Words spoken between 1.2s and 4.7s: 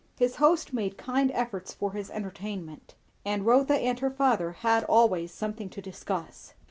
efforts for his entertainment; and Rotha and her father